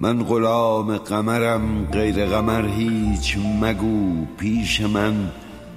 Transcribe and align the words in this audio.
من 0.00 0.22
غلام 0.22 0.96
قمرم 0.96 1.88
غیر 1.92 2.26
قمر 2.26 2.66
هیچ 2.66 3.38
مگو. 3.60 4.26
پیش 4.38 4.80
من 4.80 5.30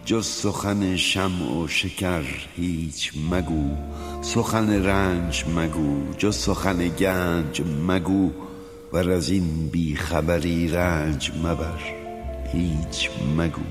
جز 0.06 0.26
سخن 0.26 0.96
شمع 0.96 1.64
و 1.64 1.68
شکر 1.68 2.24
هیچ 2.56 3.12
مگو. 3.32 3.70
سخن 4.22 4.86
رنج 4.86 5.46
مگو 5.56 6.14
جز 6.18 6.36
سخن 6.36 6.88
گنج 6.88 7.62
مگو. 7.88 8.30
ور 8.94 9.12
از 9.12 9.30
این 9.30 9.70
بیخبری 9.72 10.68
رنج 10.68 11.32
مبر 11.44 11.80
هیچ 12.54 13.10
مگو. 13.38 13.62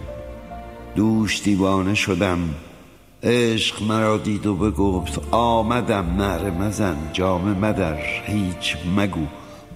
دوش 0.95 1.43
دیوانه 1.43 1.95
شدم 1.95 2.39
عشق 3.23 3.83
مرا 3.83 4.17
دید 4.17 4.47
و 4.47 4.55
بگفت 4.55 5.21
آمدم 5.31 6.07
نعره 6.19 6.51
مزن 6.51 6.97
جامه 7.13 7.59
مدر 7.59 7.99
هیچ 8.27 8.77
مگو. 8.97 9.27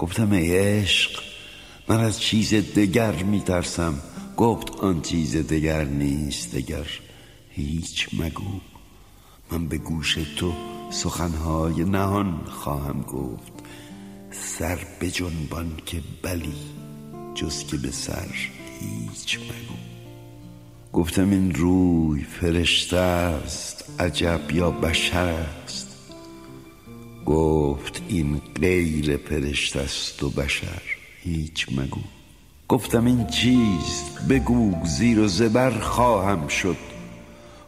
گفتم 0.03 0.33
ای 0.33 0.59
عشق 0.59 1.23
من 1.89 2.01
از 2.01 2.21
چیز 2.21 2.55
دگر 2.55 3.13
میترسم. 3.13 3.95
گفت 4.37 4.71
آن 4.71 5.01
چیز 5.01 5.37
دگر 5.37 5.85
نیست 5.85 6.55
دگر 6.55 6.87
هیچ 7.51 8.09
مگو. 8.13 8.61
من 9.53 9.69
به 9.69 9.79
گوش 9.79 10.19
تو 10.37 10.53
سخنهای 10.91 11.85
نهان 11.85 12.41
خواهم 12.45 13.03
گفت. 13.03 13.53
سر 14.31 14.79
به 15.01 15.11
جنبان 15.11 15.73
که 15.87 16.01
بلی 16.23 16.55
جز 17.35 17.67
که 17.67 17.77
به 17.77 17.91
سر 17.91 18.35
هیچ 18.81 19.39
مگو. 19.39 19.79
گفتم 20.93 21.31
این 21.31 21.55
روی 21.55 22.23
فرشته 22.23 22.97
است 22.97 23.85
عجب 23.99 24.41
یا 24.53 24.71
بشر 24.71 25.47
است. 25.65 25.82
گفت 27.27 28.03
این 28.09 28.41
غیر 28.61 29.17
فرشته 29.17 29.81
است 29.81 30.23
و 30.23 30.31
بشر 30.31 30.83
هیچ 31.23 31.67
مگو. 31.71 32.01
گفتم 32.69 33.05
این 33.05 33.27
چیست؟ 33.27 34.29
بگو 34.29 34.75
زیر 34.85 35.21
و 35.21 35.29
زبر 35.29 35.71
خواهم 35.71 36.49
شد. 36.49 36.77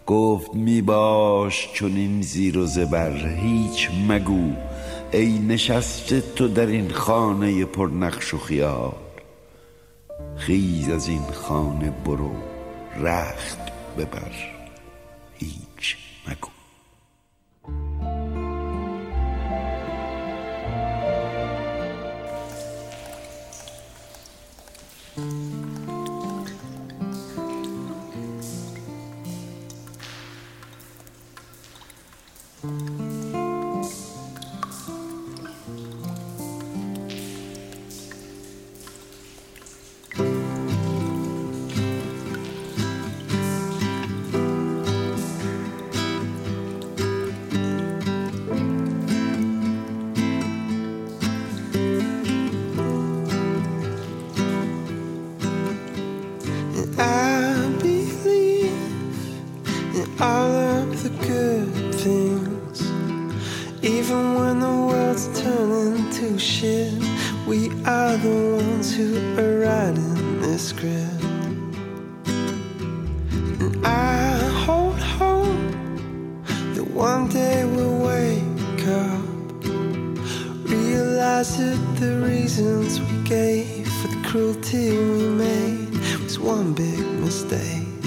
گفت 0.07 0.55
می 0.55 0.83
باش 0.83 1.69
چون 1.73 1.97
این 1.97 2.23
زیر 2.23 2.59
و 2.59 2.67
زبر 2.67 3.27
هیچ 3.27 3.91
مگو. 4.09 4.53
ای 5.13 5.39
نشسته 5.39 6.21
تو 6.21 6.49
در 6.49 6.67
این 6.67 6.91
خانه 6.91 7.65
پر 7.65 7.89
نقش 7.89 8.35
و 8.35 8.39
خیال. 8.39 8.95
خیز 10.37 10.89
از 10.89 11.09
این 11.09 11.27
خانه 11.33 11.91
برو 11.91 12.33
رخت 12.97 13.59
ببر 13.99 14.33
هیچ 15.39 15.97
مگو. 16.29 16.54
Mm-hmm. 32.65 33.04
We 67.47 67.69
are 67.85 68.17
the 68.17 68.57
ones 68.63 68.95
who 68.95 69.17
are 69.39 69.59
writing 69.61 70.41
this 70.41 70.69
script. 70.69 71.23
And 73.61 73.87
I 73.87 74.39
hold 74.65 74.99
hope 74.99 75.73
that 76.75 76.87
one 76.91 77.29
day 77.29 77.65
we'll 77.67 77.99
wake 77.99 78.87
up, 78.87 79.65
realize 80.71 81.59
that 81.59 81.97
the 82.01 82.23
reasons 82.27 83.01
we 83.01 83.23
gave 83.25 83.87
for 83.89 84.09
the 84.09 84.23
cruelty 84.27 84.91
we 84.97 85.29
made 85.29 85.91
was 86.23 86.39
one 86.39 86.73
big 86.73 87.05
mistake. 87.21 88.04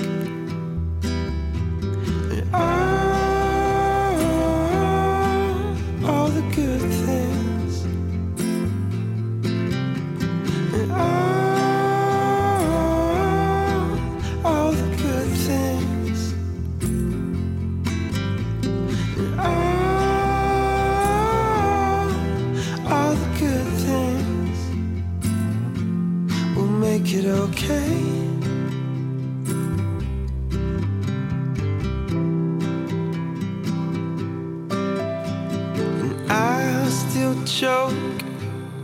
Choke 37.48 37.92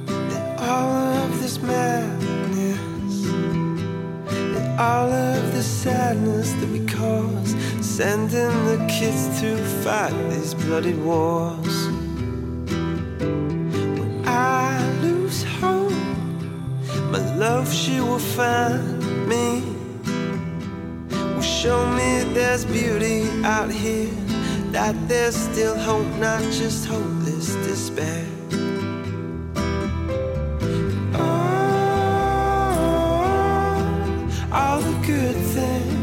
in 0.08 0.56
all 0.58 0.92
of 1.22 1.42
this 1.42 1.62
madness, 1.62 3.26
and 3.28 4.80
all 4.80 5.12
of 5.12 5.54
the 5.54 5.62
sadness 5.62 6.54
that 6.54 6.70
we 6.70 6.86
cause, 6.86 7.56
sending 7.82 8.66
the 8.66 8.78
kids 8.90 9.42
to 9.42 9.58
fight 9.84 10.14
these 10.30 10.54
bloody 10.54 10.94
wars. 10.94 11.88
When 14.00 14.24
I 14.26 14.80
lose 15.02 15.44
hope, 15.44 15.92
my 17.12 17.36
love, 17.36 17.72
she 17.74 18.00
will 18.00 18.18
find 18.18 19.28
me. 19.28 19.62
Will 21.36 21.42
show 21.42 21.86
me 21.92 22.24
there's 22.34 22.64
beauty 22.64 23.28
out 23.44 23.70
here, 23.70 24.10
that 24.72 24.96
there's 25.10 25.36
still 25.36 25.78
hope, 25.78 26.08
not 26.18 26.42
just 26.44 26.86
hopeless 26.86 27.56
despair. 27.68 28.26
all 34.54 34.80
the 34.80 35.08
good 35.08 35.36
things. 35.36 36.03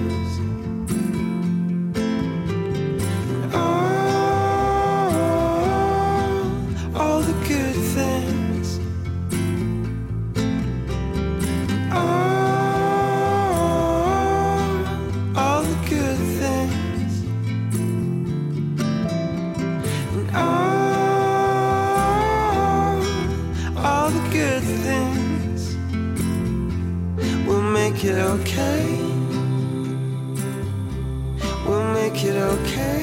Okay. 28.31 28.97
We'll 31.67 31.93
make 31.94 32.23
it 32.25 32.37
okay. 32.37 33.03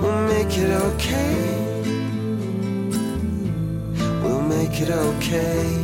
We'll 0.00 0.26
make 0.26 0.58
it 0.58 0.72
okay. 0.88 1.34
We'll 4.22 4.42
make 4.42 4.80
it 4.80 4.90
okay. 4.90 5.82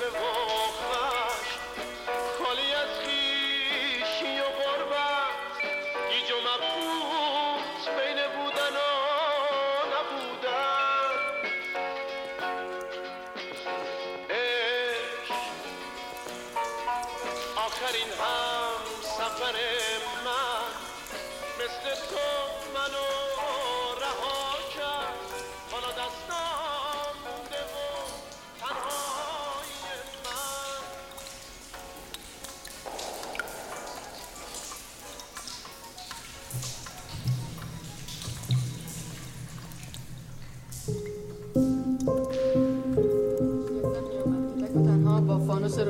ببخش 0.00 1.50
خالی 2.38 2.74
از 2.74 2.88
خیشی 3.04 4.40
و 4.40 4.44
غربت. 4.44 5.34
گیج 6.10 6.30
و 6.32 6.40
مبهوت 6.40 7.84
بین 7.98 8.18
بودن 8.36 8.76
و 8.76 8.90
نبودن. 9.92 11.12
اش 14.30 15.30
آخرین 17.56 18.10
هم 18.20 18.82
سفر 19.02 19.56
من. 20.24 20.70
مثل 21.58 21.84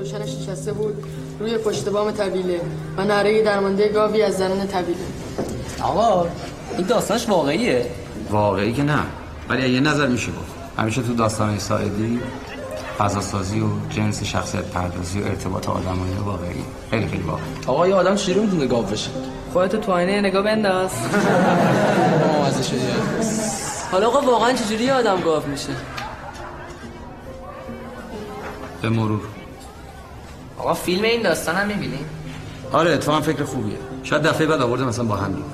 روشنش 0.00 0.34
نشسته 0.34 0.72
بود 0.72 1.04
روی 1.40 1.58
پشت 1.58 1.88
بام 1.88 2.10
طویله 2.10 2.60
و 2.96 3.04
نره 3.04 3.42
درمانده 3.42 3.88
گاوی 3.88 4.22
از 4.22 4.38
زنان 4.38 4.66
طویله 4.66 5.00
آقا 5.82 6.26
این 6.78 6.86
داستانش 6.86 7.28
واقعیه؟ 7.28 7.86
واقعی 8.30 8.72
که 8.72 8.82
نه. 8.82 8.98
ولی 9.48 9.70
یه 9.70 9.80
نظر 9.80 10.06
میشه 10.06 10.28
گفت. 10.28 10.52
همیشه 10.78 11.02
تو 11.02 11.14
داستان 11.14 11.58
ساعدی 11.58 12.20
فضاسازی 12.98 13.60
و 13.60 13.66
جنس 13.90 14.22
شخصیت 14.22 14.64
پردازی 14.64 15.20
و 15.20 15.24
ارتباط 15.24 15.68
آدمایی 15.68 16.14
واقعی. 16.24 16.64
خیلی 16.90 17.06
خیلی 17.06 17.22
واقعی. 17.22 17.44
آقا 17.66 17.88
یه 17.88 17.94
آدم 17.94 18.14
چجوری 18.14 18.40
می‌تونه 18.40 18.66
گاو 18.66 18.82
بشه؟ 18.82 19.10
خودتو 19.52 19.78
تو 19.78 19.92
آینه 19.92 20.20
نگاه 20.20 20.42
بنداز. 20.42 20.90
حالا 23.92 24.06
آقا 24.06 24.20
واقعا 24.20 24.52
چجوری 24.52 24.90
آدم 24.90 25.20
گاو 25.20 25.46
میشه؟ 25.46 25.72
به 28.82 28.88
مرور. 28.88 29.20
آقا 30.60 30.74
فیلم 30.74 31.04
این 31.04 31.22
داستان 31.22 31.56
هم 31.56 31.68
می‌بینی؟ 31.68 31.98
آره 32.72 32.90
اتفاقا 32.90 33.20
فکر 33.20 33.44
خوبیه. 33.44 33.76
شاید 34.02 34.22
دفعه 34.22 34.46
بعد 34.46 34.62
آورده 34.62 34.84
مثلا 34.84 35.04
با 35.04 35.16
هم 35.16 35.32
دیگه. 35.32 35.44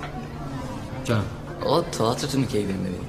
جان. 1.04 1.22
آقا 1.64 1.80
تئاترتون 1.80 2.46
کی 2.46 2.58
ببینیم 2.58 3.00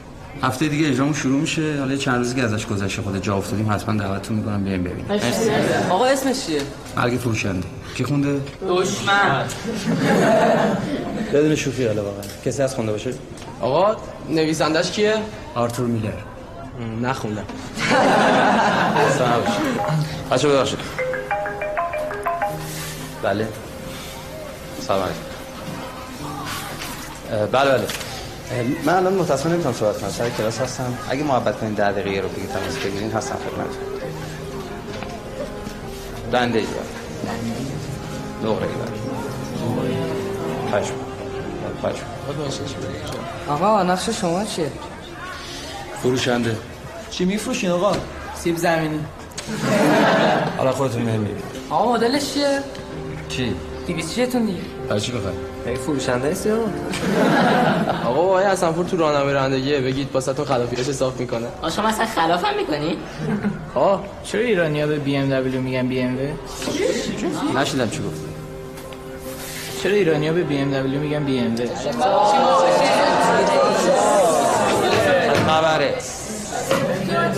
هفته 0.44 0.68
دیگه 0.68 0.88
اجرامون 0.88 1.14
شروع 1.14 1.42
میشه. 1.42 1.80
حالا 1.80 1.96
چند 1.96 2.18
روزی 2.18 2.36
که 2.36 2.44
ازش 2.44 2.66
گذشته 2.66 3.02
خود 3.02 3.22
جا 3.22 3.38
افتادیم 3.38 3.72
حتما 3.72 4.04
دعوتتون 4.04 4.38
می‌کنم 4.38 4.64
بیایم 4.64 4.84
ببینیم. 4.84 5.06
آقا 5.90 6.06
اسمش 6.06 6.46
چیه؟ 6.46 6.62
مرگ 6.98 7.20
فروشنده. 7.20 7.68
کی 7.96 8.04
خونده؟ 8.04 8.42
دشمن. 8.70 9.46
بدون 11.34 11.56
شوخی 11.56 11.88
حالا 11.88 12.04
واقعا. 12.04 12.22
کسی 12.46 12.62
از 12.62 12.76
خونده 12.76 12.92
باشه؟ 12.92 13.14
آقا 13.62 13.96
نویسندش 14.30 14.92
کیه؟ 14.92 15.16
آرتور 15.56 15.88
میلر. 15.88 16.12
نخوندم. 17.02 17.44
بچه 20.32 20.48
ببخشید. 20.48 20.77
بله. 23.28 23.48
سلام 24.88 25.02
علیکم. 25.02 25.20
بله 27.52 27.72
بله. 27.72 27.88
من 28.86 28.94
الان 28.94 29.14
متاسفانه 29.14 29.54
نمی‌تونم 29.54 29.76
صحبت 29.76 29.98
کنم. 30.02 30.10
سر 30.10 30.30
کلاس 30.30 30.60
هستم. 30.62 30.98
اگه 31.10 31.24
محبت 31.24 31.60
کنین 31.60 31.74
ده 31.74 31.92
دقیقه 31.92 32.22
رو 32.22 32.30
بگید 32.30 32.50
تماس 32.50 32.78
بگیرین 32.78 33.12
هستم 33.12 33.36
خدمت 33.36 33.68
دنده 36.32 36.60
ای 36.60 36.66
نقره 38.44 38.68
ای 38.68 38.74
پشم. 40.72 42.06
آقا 43.50 43.84
نقش 43.84 44.10
شما 44.10 44.46
چیه؟ 44.46 44.72
فروشنده. 46.04 46.58
چی 47.12 47.26
میفروشین 47.26 47.70
آقا؟ 47.70 47.96
سیب 48.36 48.58
زمینی. 48.58 49.00
حالا 50.58 50.72
خودتون 50.72 51.02
مهم 51.02 51.28
آقا 51.70 51.94
مدلش 51.94 52.34
چیه؟ 52.34 52.64
چی؟ 53.30 53.56
دیویس 53.88 54.16
چیتون 54.16 54.46
دیگه. 54.46 54.60
برای 54.88 55.02
چی 55.02 55.12
بخواید؟ 55.12 55.38
ای 55.66 55.76
فروشنده 55.76 56.28
است 56.28 56.48
آقا. 58.04 58.22
وای 58.34 58.46
حسن 58.46 58.72
پور 58.72 58.86
تو 58.86 58.98
راهنمای 58.98 59.34
رانندگیه 59.34 59.80
بگید 59.82 60.10
واسهتون 60.14 60.46
خلافیاش 60.46 60.90
حساب 60.90 61.20
می‌کنه. 61.20 61.48
آقا 61.62 61.70
شما 61.70 61.88
اصلا 61.88 62.06
خلاف 62.06 62.46
هم 62.46 62.58
می‌کنی؟ 62.58 62.98
ها 63.76 64.04
چرا 64.24 64.42
ایرانیا 64.42 64.88
به 64.88 65.00
بی 65.00 65.18
ام 65.18 65.30
دبلیو 65.30 65.62
میگن 65.62 65.88
بی 65.88 66.02
ام 66.02 66.18
نشیدم 67.56 67.90
چی 67.90 68.00
گفت 68.00 68.22
چرا 69.84 69.94
ایرانیا 69.94 70.34
به 70.34 70.44
بی 70.44 70.58
ام 70.58 70.72
دبلیو 70.72 71.00
میگن 71.00 71.24
بی 71.24 71.40
ام 71.40 71.56
خبره. 75.48 75.94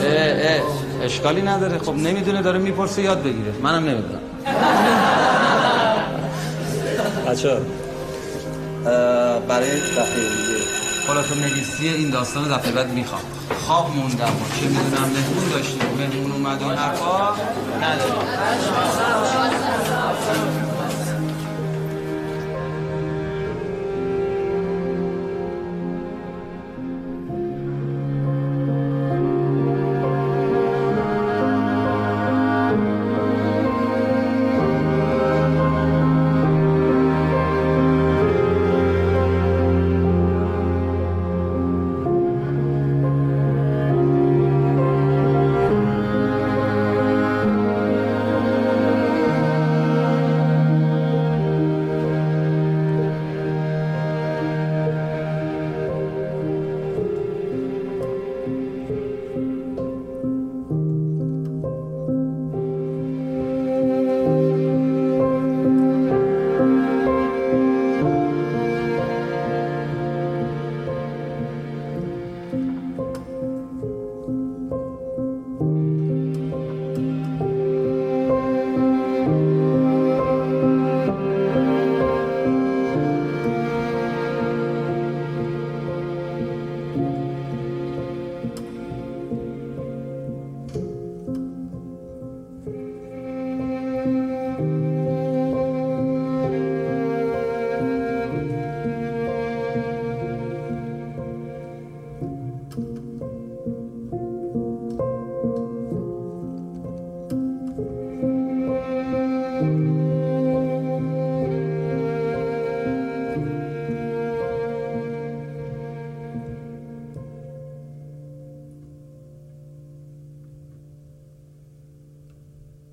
اه 0.03 0.57
اه. 0.57 0.61
اشکالی 1.03 1.41
نداره. 1.41 1.77
خب 1.77 1.95
نمی‌دونه 1.95 2.41
داره 2.41 2.59
می‌پرسه 2.59 3.01
یاد 3.01 3.19
بگیره. 3.23 3.53
منم 3.63 3.85
نمی‌دونم. 3.85 4.19
بچه 7.29 7.57
برای 9.47 9.79
دفعه 9.79 10.15
دیگه. 10.15 10.59
خلاصه 11.07 11.35
نویسی 11.35 11.87
این 11.87 12.09
داستان 12.09 12.57
دفعه 12.57 12.71
بعد 12.71 12.89
می‌خوام. 12.89 13.21
خواب 13.65 13.95
موندم 13.95 14.25
و 14.25 14.59
چه 14.59 14.65
می‌دونم 14.67 15.09
مهمون 15.09 15.49
داشتیم. 15.51 15.81
مهمون 15.97 16.31
اومد 16.31 16.61
و 16.61 16.65
حرفا 16.65 17.35
نداریم 17.81 18.29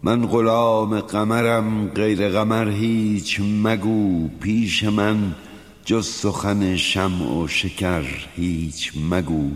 من 0.06 0.26
غلام 0.26 1.00
قمرم 1.00 1.88
غیر 1.88 2.28
قمر 2.28 2.68
هیچ 2.68 3.40
مگو 3.40 4.28
پیش 4.40 4.84
من 4.84 5.34
جز 5.84 6.06
سخن 6.06 6.76
شمع 6.76 7.42
و 7.42 7.46
شکر 7.48 8.04
هیچ 8.36 8.92
مگو. 9.10 9.50